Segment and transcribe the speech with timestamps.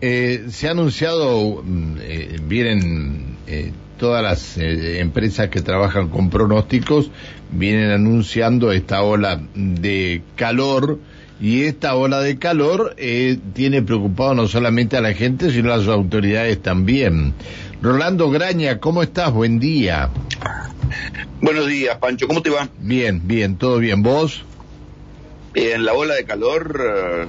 [0.00, 6.30] Eh, se ha anunciado, mm, eh, vienen eh, todas las eh, empresas que trabajan con
[6.30, 7.10] pronósticos,
[7.50, 11.00] vienen anunciando esta ola de calor
[11.40, 12.96] y esta ola de calor
[13.54, 17.32] tiene preocupado no solamente a la gente, sino a las autoridades también.
[17.80, 19.32] Rolando Graña, ¿cómo estás?
[19.32, 20.10] Buen día.
[21.40, 22.26] Buenos días, Pancho.
[22.26, 22.68] ¿Cómo te va?
[22.80, 24.02] Bien, bien, todo bien.
[24.02, 24.44] ¿Vos?
[25.54, 27.28] En la ola de calor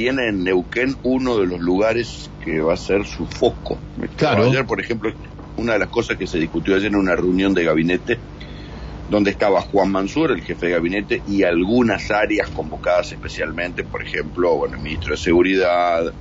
[0.00, 3.76] tiene en Neuquén uno de los lugares que va a ser su foco.
[4.16, 4.44] Claro.
[4.44, 5.12] Ayer, por ejemplo,
[5.58, 8.18] una de las cosas que se discutió ayer en una reunión de gabinete,
[9.10, 14.56] donde estaba Juan Mansur, el jefe de gabinete, y algunas áreas convocadas especialmente, por ejemplo,
[14.56, 16.14] bueno, el ministro de Seguridad.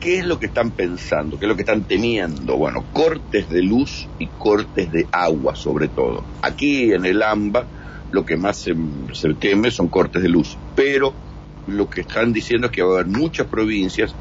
[0.00, 1.38] ¿Qué es lo que están pensando?
[1.38, 2.56] ¿Qué es lo que están temiendo?
[2.56, 6.24] Bueno, cortes de luz y cortes de agua, sobre todo.
[6.40, 7.66] Aquí en el AMBA,
[8.12, 8.74] lo que más se,
[9.12, 11.27] se teme son cortes de luz, pero
[11.68, 14.16] lo que están diciendo es que va a haber muchas provincias,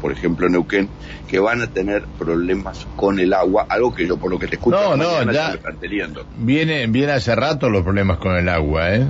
[0.00, 0.92] por ejemplo Neuquén,
[1.26, 4.56] que van a tener problemas con el agua, algo que yo por lo que te
[4.56, 6.26] escucho No, no, ya- lo están teniendo.
[6.30, 9.08] Viene, viene hace rato los problemas con el agua, ¿eh?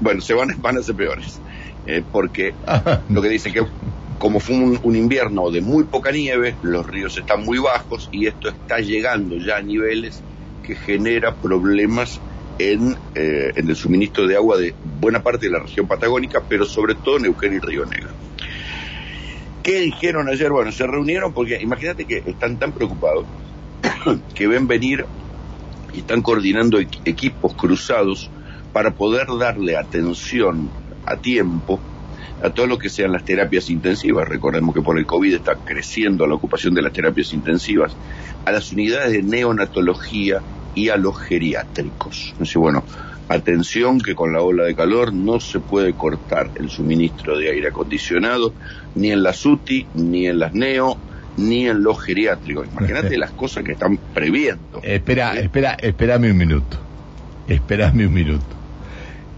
[0.00, 1.42] Bueno, se van, van a ser peores,
[1.84, 2.56] eh, porque
[3.08, 3.62] lo que dicen que
[4.18, 8.26] como fue un, un invierno de muy poca nieve, los ríos están muy bajos y
[8.26, 10.24] esto está llegando ya a niveles
[10.62, 12.22] que genera problemas
[12.58, 16.64] en, eh, en el suministro de agua de buena parte de la región patagónica, pero
[16.66, 18.10] sobre todo Neuquén y Río Negro.
[19.62, 20.50] ¿Qué dijeron ayer?
[20.50, 23.28] Bueno, se reunieron porque imagínate que están tan preocupados
[24.34, 25.06] que ven venir
[25.92, 28.30] y están coordinando equ- equipos cruzados
[28.72, 30.72] para poder darle atención
[31.04, 31.82] a tiempo
[32.40, 34.28] a todo lo que sean las terapias intensivas.
[34.28, 37.96] Recordemos que por el COVID está creciendo la ocupación de las terapias intensivas,
[38.44, 42.34] a las unidades de neonatología y a los geriátricos.
[42.56, 42.84] Bueno,
[43.28, 47.68] atención que con la ola de calor no se puede cortar el suministro de aire
[47.68, 48.52] acondicionado,
[48.94, 50.96] ni en las UTI, ni en las neo,
[51.36, 52.66] ni en los geriátricos.
[52.72, 54.80] Imagínate las cosas que están previendo.
[54.82, 55.38] Espera, ¿Sí?
[55.40, 56.78] espera, espérame un minuto.
[57.48, 58.46] Espérame un minuto.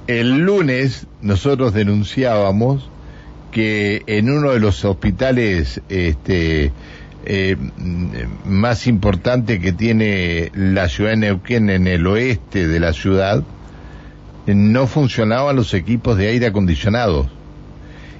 [0.06, 2.90] El lunes nosotros denunciábamos
[3.52, 6.72] que en uno de los hospitales este,
[7.24, 7.56] eh,
[8.44, 13.42] más importantes que tiene la ciudad de Neuquén en el oeste de la ciudad,
[14.46, 17.28] eh, no funcionaban los equipos de aire acondicionados.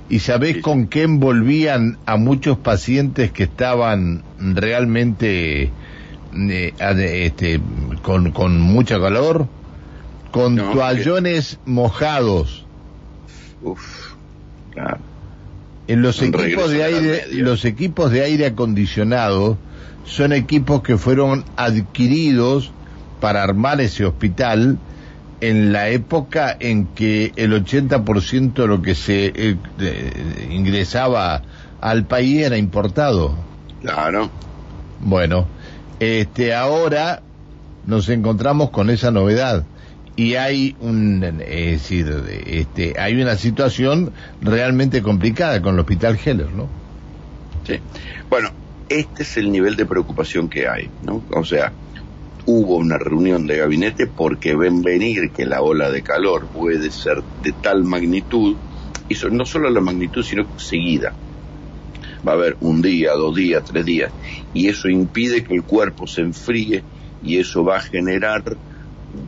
[0.08, 5.70] ¿Y sabés Sí, con qué envolvían a muchos pacientes que estaban realmente
[6.34, 7.60] eh, este,
[8.02, 9.46] con, con mucha calor?
[10.32, 12.66] Con No, toallones mojados.
[13.62, 14.14] Uf,
[14.72, 14.98] claro.
[15.90, 19.58] En los equipos de aire, los equipos de aire acondicionado
[20.04, 22.70] son equipos que fueron adquiridos
[23.20, 24.78] para armar ese hospital
[25.40, 31.42] en la época en que el 80% de lo que se eh, eh, ingresaba
[31.80, 33.34] al país era importado.
[33.80, 34.30] Claro.
[35.00, 35.48] Bueno,
[35.98, 37.20] este ahora
[37.84, 39.64] nos encontramos con esa novedad
[40.20, 42.14] y hay un es decir,
[42.44, 46.68] este hay una situación realmente complicada con el Hospital Heller, ¿no?
[47.66, 47.78] Sí.
[48.28, 48.50] Bueno,
[48.90, 51.22] este es el nivel de preocupación que hay, ¿no?
[51.34, 51.72] O sea,
[52.44, 57.22] hubo una reunión de gabinete porque ven venir que la ola de calor puede ser
[57.42, 58.56] de tal magnitud,
[59.08, 61.14] y no solo la magnitud, sino seguida.
[62.28, 64.12] Va a haber un día, dos días, tres días,
[64.52, 66.82] y eso impide que el cuerpo se enfríe
[67.22, 68.58] y eso va a generar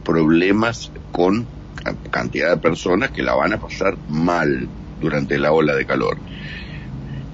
[0.04, 5.74] problemas con ca- cantidad de personas que la van a pasar mal durante la ola
[5.74, 6.20] de calor.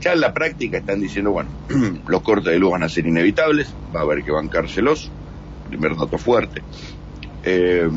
[0.01, 1.51] Ya en la práctica están diciendo, bueno,
[2.07, 5.13] los cortes de luz van a ser inevitables, va a haber que bancárselos,
[5.65, 6.65] primer dato fuerte.
[7.43, 7.89] Eh,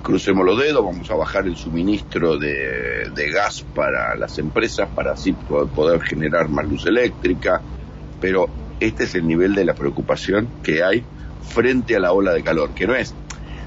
[0.00, 5.12] crucemos los dedos, vamos a bajar el suministro de, de gas para las empresas para
[5.12, 7.62] así po- poder generar más luz eléctrica,
[8.18, 8.48] pero
[8.80, 11.06] este es el nivel de la preocupación que hay
[11.40, 13.16] frente a la ola de calor, que no es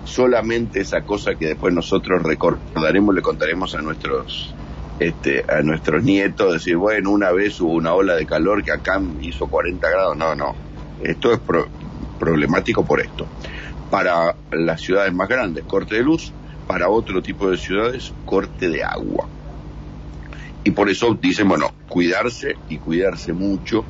[0.06, 4.56] solamente esa cosa que después nosotros recordaremos, le contaremos a nuestros
[5.00, 9.02] este, a nuestros nietos, decir, bueno, una vez hubo una ola de calor que acá
[9.20, 10.56] hizo 40 grados, no, no,
[11.02, 11.68] esto es pro-
[12.18, 13.28] problemático por esto.
[13.90, 16.34] Para las ciudades más grandes, corte de luz,
[16.68, 19.28] para otro tipo de ciudades, corte de agua.
[20.64, 23.86] Y por eso dicen, bueno, cuidarse y cuidarse mucho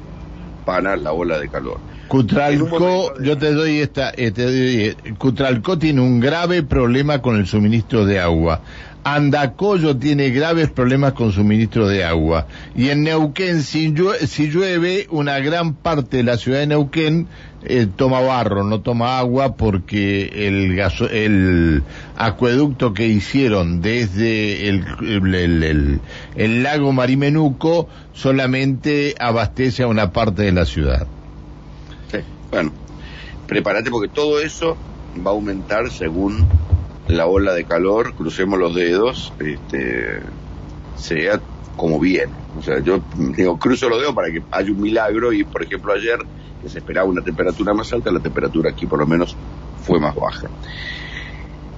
[0.66, 1.80] para la ola de calor.
[2.08, 7.36] Cutralcó, yo te doy esta, eh, te doy, eh, Cutralcó tiene un grave problema con
[7.36, 8.62] el suministro de agua.
[9.04, 12.48] Andacollo tiene graves problemas con suministro de agua.
[12.76, 17.28] Y en Neuquén, si llueve, una gran parte de la ciudad de Neuquén
[17.64, 20.80] eh, toma barro, no toma agua, porque el,
[21.12, 21.84] el
[22.18, 26.00] acueducto que hicieron desde el,
[26.36, 31.06] el lago Marimenuco solamente abastece a una parte de la ciudad.
[32.56, 32.72] Bueno,
[33.48, 34.78] prepárate porque todo eso
[35.18, 36.48] va a aumentar según
[37.10, 40.22] la ola de calor, crucemos los dedos, este,
[40.96, 41.42] sea
[41.76, 42.32] como viene.
[42.58, 43.02] O sea, yo
[43.36, 46.18] digo, cruzo los dedos para que haya un milagro y, por ejemplo, ayer
[46.62, 49.36] que se esperaba una temperatura más alta, la temperatura aquí por lo menos
[49.84, 50.48] fue más baja.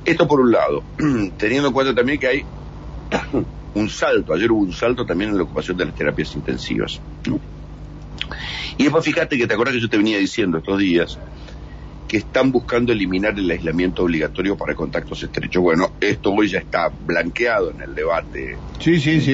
[0.06, 0.84] Esto por un lado,
[1.40, 2.46] teniendo en cuenta también que hay
[3.74, 7.02] un salto, ayer hubo un salto también en la ocupación de las terapias intensivas.
[8.78, 11.20] Y después fíjate que te acuerdas que yo te venía diciendo estos días
[12.08, 15.62] que están buscando eliminar el aislamiento obligatorio para contactos estrechos.
[15.62, 19.34] Bueno, esto hoy ya está blanqueado en el debate sí, sí, sí.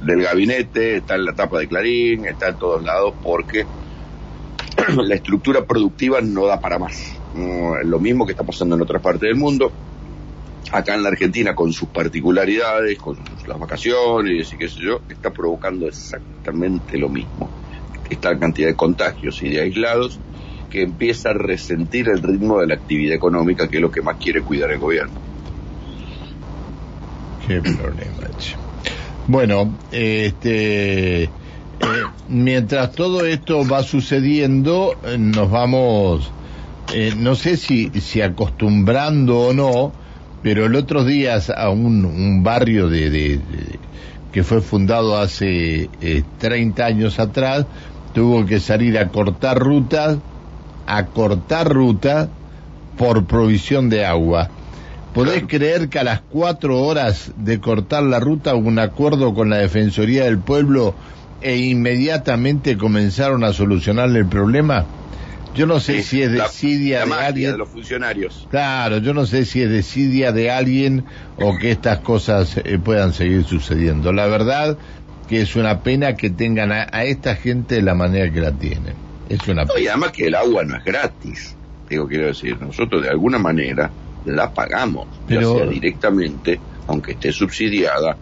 [0.00, 3.66] Del, gabinete, está en la tapa de Clarín, está en todos lados, porque
[4.96, 7.20] la estructura productiva no da para más.
[7.84, 9.72] lo mismo que está pasando en otras partes del mundo.
[10.72, 15.30] Acá en la Argentina, con sus particularidades, con las vacaciones y qué sé yo, está
[15.30, 17.48] provocando exactamente lo mismo.
[18.10, 20.18] Esta cantidad de contagios y de aislados
[20.70, 24.16] que empieza a resentir el ritmo de la actividad económica, que es lo que más
[24.16, 25.14] quiere cuidar el gobierno.
[27.46, 28.16] Qué problema.
[29.28, 31.30] Bueno, este, eh,
[32.28, 36.30] mientras todo esto va sucediendo, eh, nos vamos,
[36.94, 39.92] eh, no sé si, si acostumbrando o no,
[40.42, 43.40] pero el otro día a un, un barrio de,
[44.32, 45.90] que fue fundado hace
[46.38, 47.66] 30 años atrás,
[48.16, 50.16] tuvo que salir a cortar rutas
[50.86, 52.30] a cortar ruta
[52.96, 54.48] por provisión de agua.
[55.12, 59.50] ¿Podés creer que a las cuatro horas de cortar la ruta hubo un acuerdo con
[59.50, 60.94] la Defensoría del Pueblo
[61.42, 64.86] e inmediatamente comenzaron a solucionarle el problema?
[65.54, 67.52] Yo no sé si es desidia de alguien.
[67.52, 68.46] de los funcionarios.
[68.50, 71.04] Claro, yo no sé si es desidia de alguien
[71.38, 74.10] o que estas cosas eh, puedan seguir sucediendo.
[74.10, 74.78] La verdad
[75.28, 78.94] que es una pena que tengan a esta gente de la manera que la tienen.
[79.28, 79.64] Es una...
[79.76, 81.56] y además que el agua no es gratis.
[81.88, 83.90] Digo, quiero decir, nosotros de alguna manera
[84.24, 85.54] la pagamos, Pero...
[85.54, 88.16] ya sea directamente, aunque esté subsidiada,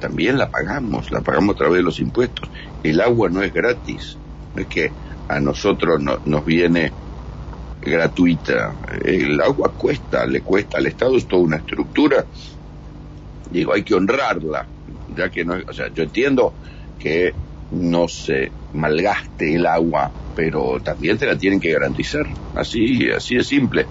[0.00, 2.48] también la pagamos, la pagamos a través de los impuestos.
[2.82, 4.16] El agua no es gratis,
[4.54, 4.90] no es que
[5.28, 6.92] a nosotros no, nos viene
[7.82, 8.74] gratuita.
[9.04, 12.24] El agua cuesta, le cuesta al Estado, es toda una estructura.
[13.50, 14.66] Digo, hay que honrarla,
[15.16, 16.54] ya que no, o sea, yo entiendo
[16.98, 17.34] que
[17.70, 22.22] no se malgaste el agua, pero también te la tienen que garantizar.
[22.54, 23.86] Así, así de simple.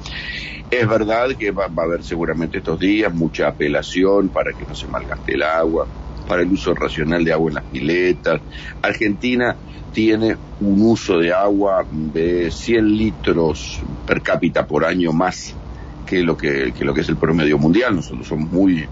[0.70, 4.88] Es verdad que va, a haber seguramente estos días mucha apelación para que no se
[4.88, 5.90] malgaste el agua,
[6.28, 8.42] para el uso racional de agua en las piletas.
[8.82, 9.58] Argentina
[9.92, 15.58] tiene un uso de agua de 100 litros per cápita por año más
[16.06, 17.96] que lo que, que lo que es el promedio mundial.
[17.96, 18.88] Nosotros somos muy,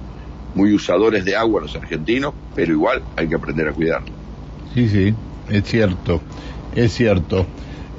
[0.57, 4.11] muy usadores de agua los argentinos, pero igual hay que aprender a cuidarlo.
[4.73, 5.13] Sí, sí,
[5.49, 6.19] es cierto,
[6.75, 7.45] es cierto.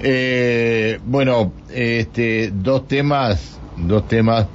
[0.00, 4.46] Eh, bueno, este, dos temas, dos temas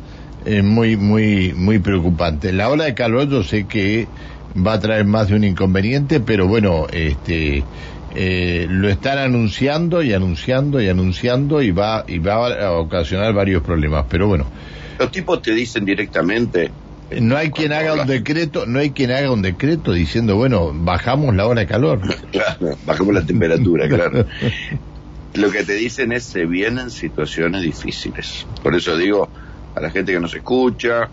[0.45, 2.53] eh, muy, muy, muy preocupantes.
[2.53, 4.07] La ola de calor yo sé que
[4.55, 7.63] va a traer más de un inconveniente, pero bueno, este,
[8.15, 13.63] eh, lo están anunciando y anunciando y anunciando y va, y va a ocasionar varios
[13.63, 14.05] problemas.
[14.09, 14.45] Pero bueno.
[14.99, 16.71] Los tipos te dicen directamente,
[17.21, 21.35] no hay quien haga un decreto, no hay quien haga un decreto diciendo, bueno, bajamos
[21.35, 22.01] la hora de calor.
[22.31, 24.25] Claro, bajamos la temperatura, claro.
[25.35, 28.45] Lo que te dicen es se vienen situaciones difíciles.
[28.61, 29.29] Por eso digo
[29.75, 31.09] a la gente que nos escucha,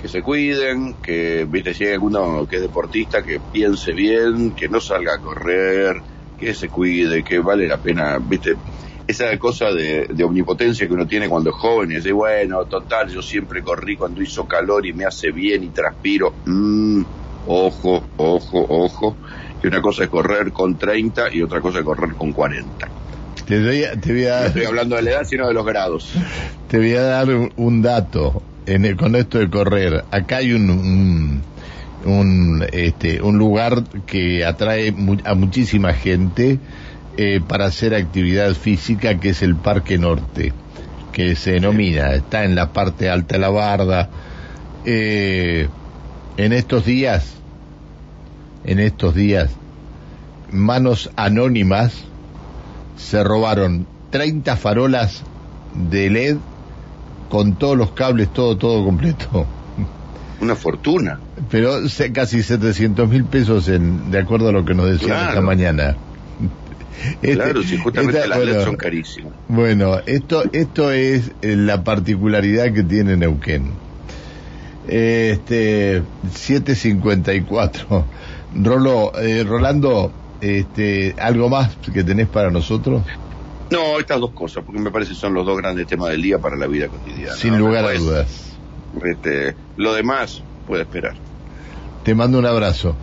[0.00, 4.68] que se cuiden, que, viste, si hay alguno que es deportista, que piense bien, que
[4.68, 6.02] no salga a correr,
[6.38, 8.56] que se cuide, que vale la pena, viste,
[9.06, 13.22] esa cosa de, omnipotencia que uno tiene cuando es joven y dice, bueno, total, yo
[13.22, 16.32] siempre corrí cuando hizo calor y me hace bien y transpiro.
[16.46, 17.02] Mm,
[17.46, 19.16] ojo, ojo, ojo,
[19.60, 22.88] que una cosa es correr con 30 y otra cosa es correr con 40.
[23.46, 26.12] Te, voy a, No estoy hablando de la edad, sino de los grados.
[26.68, 30.04] Te voy a dar un, dato en el, con esto de correr.
[30.10, 31.42] Acá hay un,
[32.06, 34.94] un, este, un lugar que atrae
[35.24, 36.58] a muchísima gente
[37.16, 40.52] eh, para hacer actividad física, que es el Parque Norte,
[41.12, 44.10] que se denomina, está en la parte alta de la barda.
[44.84, 45.68] Eh,
[46.36, 47.34] en estos días,
[48.64, 49.50] en estos días,
[50.50, 52.04] manos anónimas
[52.96, 55.22] se robaron 30 farolas
[55.74, 56.36] de LED
[57.28, 59.46] con todos los cables, todo, todo completo.
[60.40, 61.18] una fortuna.
[61.50, 61.78] Pero
[62.12, 65.96] casi 700 mil pesos en, de acuerdo a lo que nos decían esta mañana.
[67.22, 69.32] Este, claro, si justamente las bueno, son carísimas.
[69.48, 73.70] Bueno, esto, esto es eh, la particularidad que tiene Neuquén.
[74.86, 78.04] Este, 754.
[78.62, 83.02] Rolo, eh, Rolando, este, ¿algo más que tenés para nosotros?
[83.70, 86.38] No, estas dos cosas, porque me parece que son los dos grandes temas del día
[86.38, 87.34] para la vida cotidiana.
[87.34, 88.52] Sin lugar a dudas.
[89.02, 91.14] Este, lo demás puede esperar.
[92.04, 92.94] Te mando un abrazo.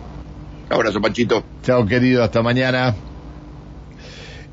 [0.70, 1.44] Abrazo, Panchito.
[1.62, 2.94] Chao, querido, hasta mañana.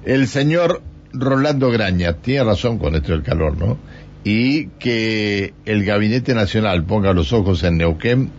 [0.06, 0.82] El señor
[1.14, 3.78] Rolando Graña tiene razón con esto del calor, ¿no?
[4.24, 8.30] Y que el Gabinete Nacional ponga los ojos en Neuquén,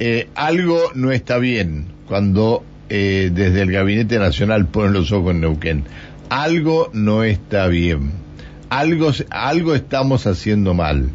[0.00, 5.40] eh, algo no está bien cuando eh, desde el Gabinete Nacional ponen los ojos en
[5.40, 5.84] Neuquén.
[6.28, 8.12] Algo no está bien.
[8.70, 11.08] Algo, algo estamos haciendo mal.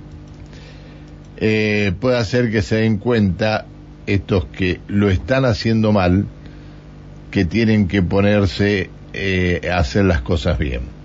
[1.38, 3.66] Eh, puede hacer que se den cuenta
[4.06, 6.26] estos que lo están haciendo mal,
[7.32, 11.03] que tienen que ponerse eh, hacer las cosas bien.